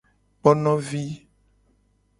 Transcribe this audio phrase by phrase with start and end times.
[0.41, 1.05] Kponovi.